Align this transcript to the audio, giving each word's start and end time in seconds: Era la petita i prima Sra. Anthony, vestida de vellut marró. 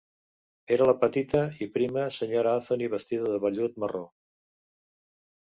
Era 0.77 0.87
la 0.89 0.95
petita 1.03 1.41
i 1.65 1.67
prima 1.75 2.07
Sra. 2.15 2.41
Anthony, 2.55 2.85
vestida 2.95 3.29
de 3.35 3.39
vellut 3.45 3.79
marró. 3.85 4.03